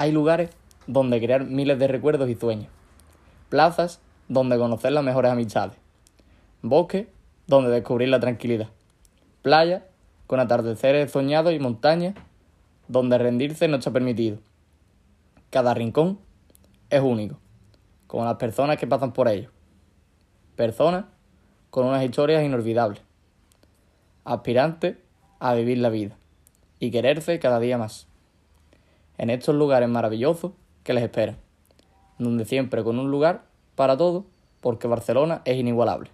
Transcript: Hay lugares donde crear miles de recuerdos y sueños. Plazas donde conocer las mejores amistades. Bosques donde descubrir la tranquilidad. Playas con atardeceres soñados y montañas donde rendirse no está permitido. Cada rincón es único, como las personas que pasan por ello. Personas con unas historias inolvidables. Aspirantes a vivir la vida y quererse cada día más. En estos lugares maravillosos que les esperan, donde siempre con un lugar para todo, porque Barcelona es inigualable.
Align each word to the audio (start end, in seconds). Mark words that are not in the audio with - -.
Hay 0.00 0.12
lugares 0.12 0.50
donde 0.86 1.20
crear 1.20 1.44
miles 1.44 1.76
de 1.80 1.88
recuerdos 1.88 2.30
y 2.30 2.36
sueños. 2.36 2.68
Plazas 3.48 4.00
donde 4.28 4.56
conocer 4.56 4.92
las 4.92 5.02
mejores 5.02 5.32
amistades. 5.32 5.76
Bosques 6.62 7.08
donde 7.48 7.70
descubrir 7.70 8.08
la 8.08 8.20
tranquilidad. 8.20 8.68
Playas 9.42 9.82
con 10.28 10.38
atardeceres 10.38 11.10
soñados 11.10 11.52
y 11.52 11.58
montañas 11.58 12.14
donde 12.86 13.18
rendirse 13.18 13.66
no 13.66 13.78
está 13.78 13.90
permitido. 13.90 14.38
Cada 15.50 15.74
rincón 15.74 16.20
es 16.90 17.00
único, 17.00 17.36
como 18.06 18.24
las 18.24 18.36
personas 18.36 18.76
que 18.76 18.86
pasan 18.86 19.12
por 19.12 19.26
ello. 19.26 19.50
Personas 20.54 21.06
con 21.70 21.86
unas 21.86 22.04
historias 22.04 22.44
inolvidables. 22.44 23.02
Aspirantes 24.24 24.96
a 25.40 25.54
vivir 25.54 25.78
la 25.78 25.88
vida 25.88 26.16
y 26.78 26.92
quererse 26.92 27.40
cada 27.40 27.58
día 27.58 27.78
más. 27.78 28.06
En 29.18 29.30
estos 29.30 29.54
lugares 29.54 29.88
maravillosos 29.88 30.52
que 30.84 30.94
les 30.94 31.02
esperan, 31.04 31.36
donde 32.18 32.44
siempre 32.44 32.82
con 32.82 32.98
un 32.98 33.10
lugar 33.10 33.42
para 33.74 33.96
todo, 33.96 34.24
porque 34.60 34.88
Barcelona 34.88 35.42
es 35.44 35.56
inigualable. 35.56 36.10